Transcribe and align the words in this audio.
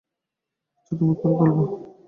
আচ্ছা, 0.77 0.93
তুমি 0.99 1.13
করেই 1.21 1.37
বলব। 1.39 1.59